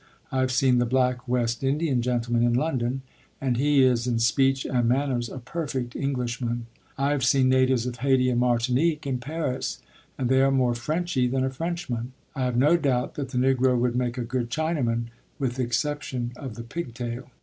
I 0.31 0.39
have 0.39 0.51
seen 0.51 0.79
the 0.79 0.87
black 0.87 1.27
West 1.27 1.63
Indian 1.63 2.01
gentleman 2.01 2.41
in 2.41 2.55
London, 2.55 3.03
and 3.39 3.55
he 3.55 3.83
is 3.83 4.07
in 4.07 4.17
speech 4.17 4.65
and 4.65 4.89
manners 4.89 5.29
a 5.29 5.37
perfect 5.37 5.95
Englishman. 5.95 6.65
I 6.97 7.11
have 7.11 7.23
seen 7.23 7.49
natives 7.49 7.85
of 7.85 7.97
Haiti 7.97 8.31
and 8.31 8.39
Martinique 8.39 9.05
in 9.05 9.19
Paris, 9.19 9.79
and 10.17 10.27
they 10.27 10.41
are 10.41 10.49
more 10.49 10.73
Frenchy 10.73 11.27
than 11.27 11.45
a 11.45 11.51
Frenchman. 11.51 12.13
I 12.35 12.45
have 12.45 12.57
no 12.57 12.77
doubt 12.77 13.13
that 13.13 13.29
the 13.29 13.37
Negro 13.37 13.77
would 13.77 13.95
make 13.95 14.17
a 14.17 14.23
good 14.25 14.49
Chinaman, 14.49 15.09
with 15.37 15.59
exception 15.59 16.31
of 16.35 16.55
the 16.55 16.63
pigtail. 16.63 17.29